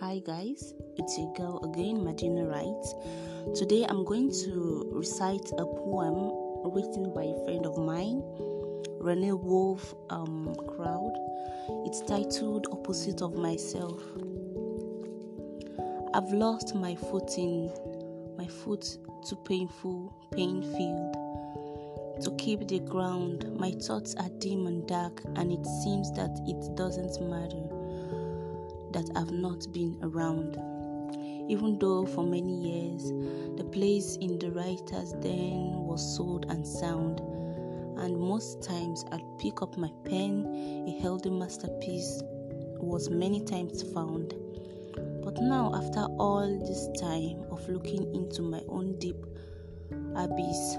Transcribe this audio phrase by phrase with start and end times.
[0.00, 2.94] Hi guys, it's your girl again, Madina writes.
[3.54, 8.22] Today I'm going to recite a poem written by a friend of mine,
[8.98, 11.12] Renee Wolf um, Crowd.
[11.84, 14.02] It's titled Opposite of Myself.
[16.14, 17.70] I've lost my footing,
[18.38, 18.96] my foot
[19.28, 22.24] to painful, pain filled.
[22.24, 26.74] To keep the ground, my thoughts are dim and dark, and it seems that it
[26.74, 27.79] doesn't matter
[28.92, 30.56] that I've not been around.
[31.50, 33.10] Even though for many years
[33.56, 37.20] the place in the writer's den was sold and sound,
[37.98, 42.22] and most times I'd pick up my pen, a healthy masterpiece
[42.78, 44.34] was many times found.
[45.22, 49.22] But now, after all this time of looking into my own deep
[50.16, 50.76] abyss,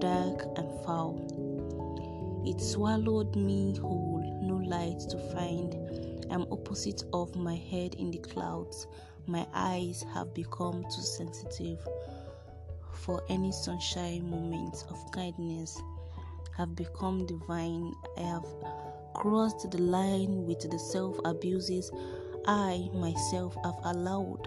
[0.00, 7.56] dark and foul, it swallowed me whole, no light to find I'm opposite of my
[7.56, 8.86] head in the clouds.
[9.26, 11.78] My eyes have become too sensitive
[12.92, 15.80] for any sunshine moments of kindness
[16.56, 17.94] have become divine.
[18.18, 18.46] I have
[19.14, 21.90] crossed the line with the self abuses
[22.46, 24.46] I myself have allowed.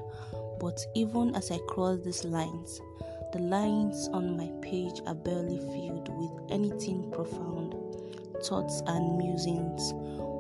[0.59, 2.80] But even as I cross these lines,
[3.34, 7.73] the lines on my page are barely filled with anything profound,
[8.44, 9.94] thoughts and musings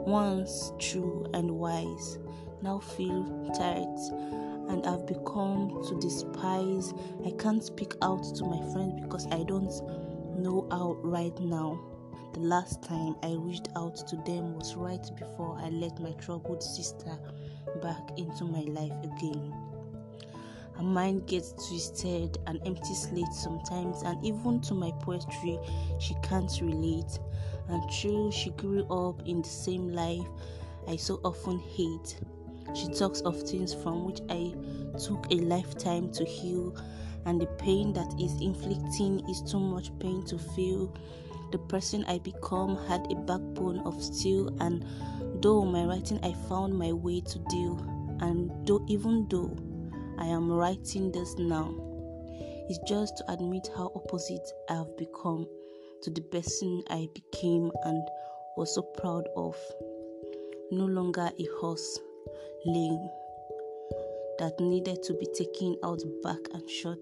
[0.05, 2.19] once true and wise,
[2.61, 4.33] now feel tired
[4.69, 6.93] and I've become to despise.
[7.25, 9.71] I can't speak out to my friends because I don't
[10.37, 11.79] know how right now.
[12.33, 16.63] The last time I reached out to them was right before I let my troubled
[16.63, 17.17] sister
[17.81, 19.53] back into my life again.
[20.75, 25.59] Her mind gets twisted and empty slate sometimes, and even to my poetry,
[25.99, 27.19] she can't relate.
[27.69, 30.27] And true, she grew up in the same life
[30.87, 32.19] I so often hate.
[32.73, 34.53] She talks of things from which I
[34.97, 36.75] took a lifetime to heal,
[37.25, 40.93] and the pain that is inflicting is too much pain to feel.
[41.51, 44.83] The person I become had a backbone of steel, and
[45.41, 47.77] though my writing I found my way to deal,
[48.19, 49.55] and though even though
[50.17, 51.73] I am writing this now.
[52.69, 55.47] It's just to admit how opposite I have become
[56.03, 58.07] to the person I became and
[58.57, 59.57] was so proud of.
[60.71, 61.99] No longer a horse,
[62.65, 63.09] lame,
[64.39, 67.01] that needed to be taken out back and shot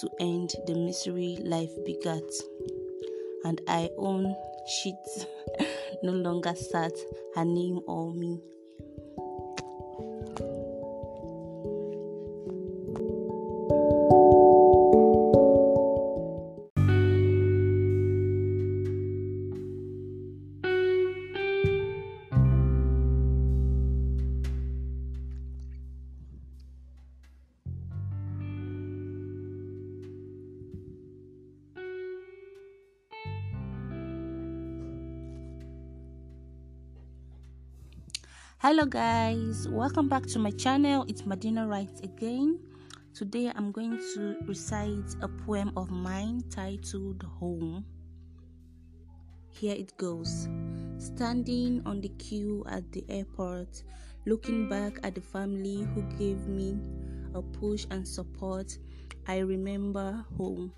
[0.00, 2.22] to end the misery life begat.
[3.44, 4.34] And I own
[4.66, 5.28] shit
[6.02, 6.92] no longer sat
[7.34, 8.40] her name or me.
[38.58, 39.68] Hello guys.
[39.68, 41.04] Welcome back to my channel.
[41.08, 42.58] It's madina writes again.
[43.14, 47.84] Today i'm going to recite a poem of mine titled home.
[49.50, 50.48] Here it goes.
[50.98, 53.82] Standing on the queue at the airport
[54.26, 56.78] looking back at the family who gave me
[57.34, 58.78] a push and support
[59.26, 60.72] i remember home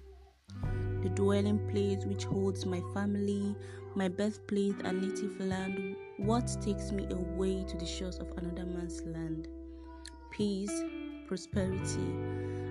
[1.07, 3.55] the dwelling place which holds my family
[3.95, 9.03] my birthplace and native land what takes me away to the shores of another man's
[9.03, 9.49] land?
[10.31, 10.83] Peace,
[11.29, 12.01] prosperity,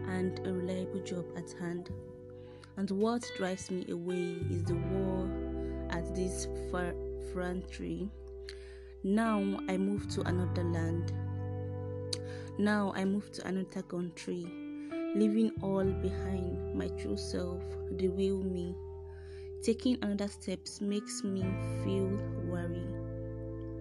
[0.10, 1.92] and a reliable job at hand.
[2.78, 5.30] And what drives me away is the war
[5.92, 6.94] at this far
[7.32, 8.10] frontier.
[9.04, 11.14] Now I move to another land.
[12.58, 14.48] Now I move to another country,
[15.16, 17.64] leaving all behind my true self,
[17.98, 18.76] the real me.
[19.64, 21.42] Taking another steps makes me
[21.84, 22.10] feel
[22.44, 23.06] worried.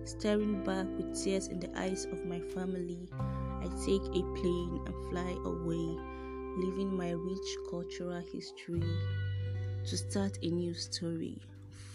[0.04, 5.10] Staring back with tears in the eyes of my family, I take a plane and
[5.10, 5.98] fly away,
[6.56, 8.82] leaving my rich cultural history
[9.86, 11.42] to start a new story.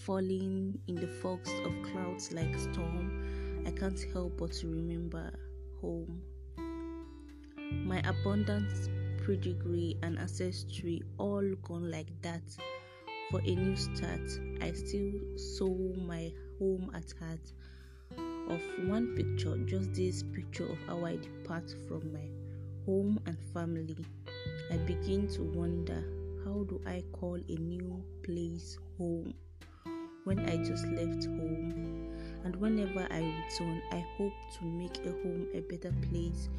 [0.04, 5.32] Falling in the fogs of clouds like storm, I can't help but to remember
[5.80, 6.22] home.
[7.86, 8.90] My abundance,
[9.30, 12.42] pedigree, and ancestry all gone like that.
[13.30, 14.28] For a new start,
[14.60, 15.70] I still saw
[16.08, 17.54] my home at heart
[18.50, 22.28] of one picture, just this picture of how I depart from my
[22.88, 24.04] home and family,
[24.72, 26.04] I begin to wonder
[26.44, 29.36] how do I call a new place home
[30.24, 32.16] when I just left home?
[32.46, 36.50] And whenever I return, I hope to make a home a better place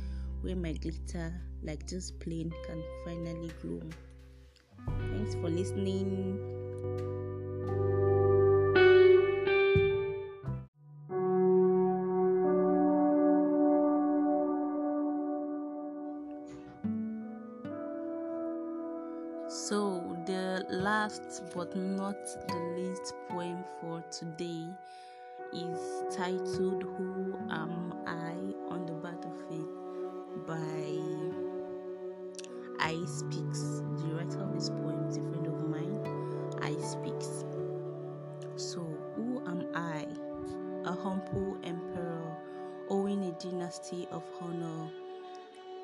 [0.43, 1.33] where my glitter,
[1.63, 3.81] like this plane, can finally grow.
[5.13, 6.39] Thanks for listening.
[19.49, 22.17] So, the last but not
[22.49, 24.67] the least poem for today
[25.53, 25.81] is
[26.17, 28.35] titled Who Am I
[28.73, 28.95] on the
[30.51, 30.99] by
[32.81, 33.83] I Speaks.
[34.03, 36.01] The writer of this poem is a friend of mine,
[36.61, 37.45] I Speaks.
[38.57, 38.81] So,
[39.15, 40.09] who am I?
[40.87, 42.37] A humble emperor
[42.89, 44.91] owning a dynasty of honor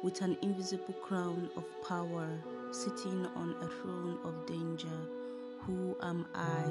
[0.02, 2.28] with an invisible crown of power
[2.72, 4.98] sitting on a throne of danger.
[5.60, 6.64] Who am I?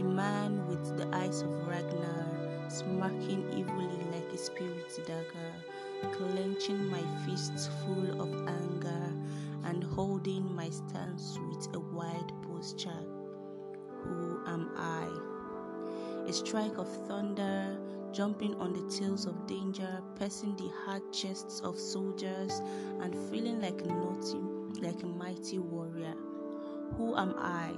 [0.00, 5.52] A man with the eyes of Ragnar, smirking evilly like a spirit dagger,
[6.12, 9.12] clenching my fists full of anger,
[9.64, 13.04] and holding my stance with a wide posture.
[14.04, 15.08] Who am I?
[16.28, 17.78] A strike of thunder,
[18.12, 22.60] jumping on the tails of danger, piercing the hard chests of soldiers,
[23.00, 23.90] and feeling like a
[24.80, 26.14] like a mighty warrior.
[26.96, 27.72] Who am I?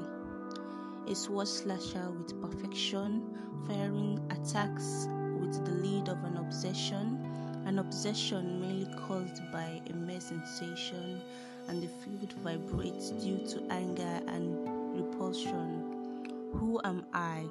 [1.10, 3.36] A sword slasher with perfection,
[3.66, 5.08] firing attacks
[5.38, 7.18] with the lead of an obsession,
[7.66, 11.20] an obsession mainly caused by a mere sensation,
[11.68, 16.50] and the field vibrates due to anger and repulsion.
[16.54, 17.46] Who am I?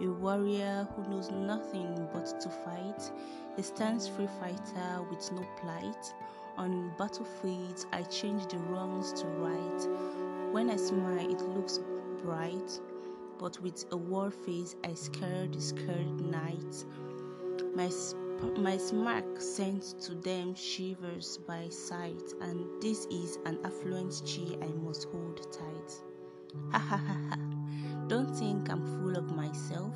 [0.00, 3.12] A warrior who knows nothing but to fight,
[3.56, 6.12] a stance free fighter with no plight
[6.56, 10.52] on battlefields, I change the wrongs to right.
[10.52, 11.80] When I smile, it looks
[12.22, 12.80] bright,
[13.38, 16.84] but with a war face, I scare the scared night.
[17.74, 18.23] My, sp-
[18.58, 24.68] my smirk sends to them shivers by sight, and this is an affluent chi I
[24.72, 25.92] must hold tight.
[26.72, 27.36] Ha ha ha ha!
[28.08, 29.94] Don't think I'm full of myself.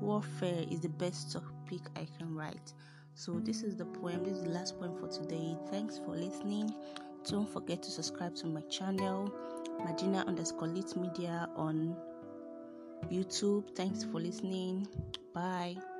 [0.00, 2.72] Warfare is the best topic I can write.
[3.14, 4.24] So, this is the poem.
[4.24, 5.56] This is the last poem for today.
[5.70, 6.74] Thanks for listening.
[7.28, 9.32] Don't forget to subscribe to my channel,
[9.80, 11.96] Madina underscore lit media on
[13.10, 13.74] YouTube.
[13.74, 14.86] Thanks for listening.
[15.34, 15.95] Bye.